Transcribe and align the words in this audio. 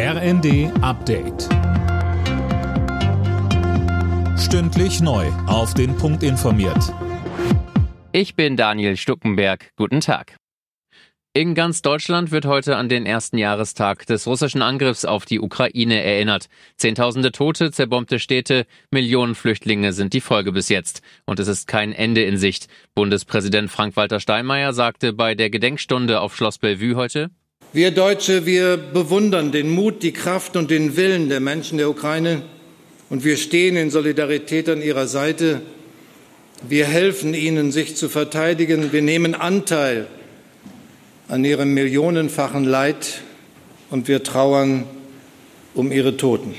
RND 0.00 0.70
Update. 0.80 1.48
Stündlich 4.38 5.00
neu. 5.00 5.26
Auf 5.48 5.74
den 5.74 5.96
Punkt 5.96 6.22
informiert. 6.22 6.94
Ich 8.12 8.36
bin 8.36 8.56
Daniel 8.56 8.96
Stuckenberg. 8.96 9.72
Guten 9.74 10.00
Tag. 10.00 10.36
In 11.34 11.56
ganz 11.56 11.82
Deutschland 11.82 12.30
wird 12.30 12.46
heute 12.46 12.76
an 12.76 12.88
den 12.88 13.06
ersten 13.06 13.38
Jahrestag 13.38 14.06
des 14.06 14.28
russischen 14.28 14.62
Angriffs 14.62 15.04
auf 15.04 15.24
die 15.24 15.40
Ukraine 15.40 16.00
erinnert. 16.00 16.46
Zehntausende 16.76 17.32
Tote, 17.32 17.72
zerbombte 17.72 18.20
Städte, 18.20 18.66
Millionen 18.92 19.34
Flüchtlinge 19.34 19.92
sind 19.92 20.12
die 20.12 20.20
Folge 20.20 20.52
bis 20.52 20.68
jetzt. 20.68 21.02
Und 21.26 21.40
es 21.40 21.48
ist 21.48 21.66
kein 21.66 21.92
Ende 21.92 22.22
in 22.22 22.36
Sicht. 22.36 22.68
Bundespräsident 22.94 23.68
Frank-Walter 23.68 24.20
Steinmeier 24.20 24.72
sagte 24.72 25.12
bei 25.12 25.34
der 25.34 25.50
Gedenkstunde 25.50 26.20
auf 26.20 26.36
Schloss 26.36 26.58
Bellevue 26.58 26.94
heute, 26.94 27.30
wir 27.72 27.90
Deutsche, 27.90 28.46
wir 28.46 28.76
bewundern 28.76 29.52
den 29.52 29.68
Mut, 29.70 30.02
die 30.02 30.12
Kraft 30.12 30.56
und 30.56 30.70
den 30.70 30.96
Willen 30.96 31.28
der 31.28 31.40
Menschen 31.40 31.78
der 31.78 31.90
Ukraine 31.90 32.42
und 33.10 33.24
wir 33.24 33.36
stehen 33.36 33.76
in 33.76 33.90
Solidarität 33.90 34.68
an 34.68 34.82
ihrer 34.82 35.06
Seite. 35.06 35.62
Wir 36.66 36.86
helfen 36.86 37.34
ihnen, 37.34 37.70
sich 37.70 37.96
zu 37.96 38.08
verteidigen. 38.08 38.92
Wir 38.92 39.02
nehmen 39.02 39.34
Anteil 39.34 40.06
an 41.28 41.44
ihrem 41.44 41.74
millionenfachen 41.74 42.64
Leid 42.64 43.20
und 43.90 44.08
wir 44.08 44.22
trauern 44.22 44.84
um 45.74 45.92
ihre 45.92 46.16
Toten. 46.16 46.54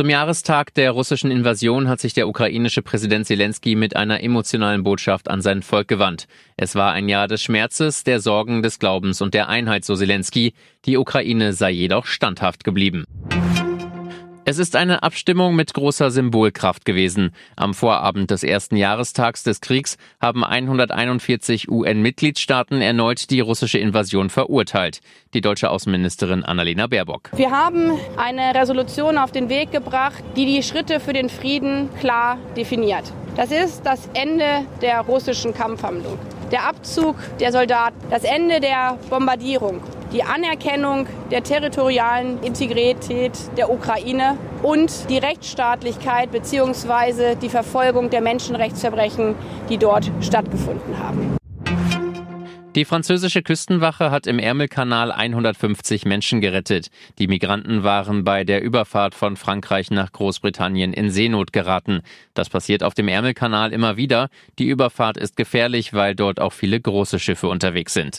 Zum 0.00 0.08
Jahrestag 0.08 0.72
der 0.72 0.92
russischen 0.92 1.30
Invasion 1.30 1.86
hat 1.86 2.00
sich 2.00 2.14
der 2.14 2.26
ukrainische 2.26 2.80
Präsident 2.80 3.26
Zelensky 3.26 3.74
mit 3.74 3.96
einer 3.96 4.22
emotionalen 4.22 4.82
Botschaft 4.82 5.28
an 5.28 5.42
sein 5.42 5.60
Volk 5.60 5.88
gewandt. 5.88 6.26
Es 6.56 6.74
war 6.74 6.92
ein 6.92 7.10
Jahr 7.10 7.28
des 7.28 7.42
Schmerzes, 7.42 8.02
der 8.02 8.18
Sorgen, 8.18 8.62
des 8.62 8.78
Glaubens 8.78 9.20
und 9.20 9.34
der 9.34 9.50
Einheit, 9.50 9.84
so 9.84 9.94
Zelensky. 9.94 10.54
Die 10.86 10.96
Ukraine 10.96 11.52
sei 11.52 11.72
jedoch 11.72 12.06
standhaft 12.06 12.64
geblieben. 12.64 13.04
Es 14.50 14.58
ist 14.58 14.74
eine 14.74 15.04
Abstimmung 15.04 15.54
mit 15.54 15.74
großer 15.74 16.10
Symbolkraft 16.10 16.84
gewesen. 16.84 17.30
Am 17.54 17.72
Vorabend 17.72 18.32
des 18.32 18.42
ersten 18.42 18.74
Jahrestags 18.74 19.44
des 19.44 19.60
Kriegs 19.60 19.96
haben 20.20 20.42
141 20.42 21.70
UN-Mitgliedstaaten 21.70 22.80
erneut 22.80 23.30
die 23.30 23.38
russische 23.38 23.78
Invasion 23.78 24.28
verurteilt. 24.28 25.02
Die 25.34 25.40
deutsche 25.40 25.70
Außenministerin 25.70 26.42
Annalena 26.42 26.88
Baerbock. 26.88 27.30
Wir 27.36 27.52
haben 27.52 27.92
eine 28.16 28.52
Resolution 28.56 29.18
auf 29.18 29.30
den 29.30 29.48
Weg 29.50 29.70
gebracht, 29.70 30.24
die 30.34 30.46
die 30.46 30.64
Schritte 30.64 30.98
für 30.98 31.12
den 31.12 31.28
Frieden 31.28 31.88
klar 32.00 32.36
definiert. 32.56 33.04
Das 33.36 33.52
ist 33.52 33.86
das 33.86 34.10
Ende 34.14 34.66
der 34.82 35.02
russischen 35.02 35.54
Kampfhandlung, 35.54 36.18
der 36.50 36.64
Abzug 36.64 37.14
der 37.38 37.52
Soldaten, 37.52 37.94
das 38.10 38.24
Ende 38.24 38.58
der 38.58 38.98
Bombardierung 39.10 39.80
die 40.12 40.22
Anerkennung 40.22 41.06
der 41.30 41.42
territorialen 41.42 42.42
Integrität 42.42 43.32
der 43.56 43.70
Ukraine 43.70 44.36
und 44.62 45.08
die 45.08 45.18
Rechtsstaatlichkeit 45.18 46.30
bzw. 46.32 47.36
die 47.36 47.48
Verfolgung 47.48 48.10
der 48.10 48.20
Menschenrechtsverbrechen, 48.20 49.34
die 49.68 49.78
dort 49.78 50.10
stattgefunden 50.20 50.98
haben. 50.98 51.36
Die 52.76 52.84
französische 52.84 53.42
Küstenwache 53.42 54.12
hat 54.12 54.28
im 54.28 54.38
Ärmelkanal 54.38 55.10
150 55.10 56.04
Menschen 56.04 56.40
gerettet. 56.40 56.88
Die 57.18 57.26
Migranten 57.26 57.82
waren 57.82 58.22
bei 58.22 58.44
der 58.44 58.62
Überfahrt 58.62 59.16
von 59.16 59.36
Frankreich 59.36 59.90
nach 59.90 60.12
Großbritannien 60.12 60.92
in 60.92 61.10
Seenot 61.10 61.52
geraten. 61.52 62.02
Das 62.32 62.48
passiert 62.48 62.84
auf 62.84 62.94
dem 62.94 63.08
Ärmelkanal 63.08 63.72
immer 63.72 63.96
wieder. 63.96 64.28
Die 64.60 64.68
Überfahrt 64.68 65.16
ist 65.16 65.36
gefährlich, 65.36 65.94
weil 65.94 66.14
dort 66.14 66.38
auch 66.38 66.52
viele 66.52 66.80
große 66.80 67.18
Schiffe 67.18 67.48
unterwegs 67.48 67.92
sind. 67.92 68.18